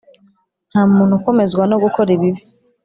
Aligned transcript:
nta 0.69 0.81
muntu 0.95 1.13
ukomezwa 1.19 1.63
no 1.71 1.77
gukora 1.83 2.09
ibibi, 2.15 2.41